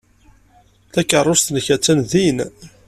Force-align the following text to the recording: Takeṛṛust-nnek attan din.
Takeṛṛust-nnek 0.93 1.67
attan 1.75 1.99
din. 2.11 2.37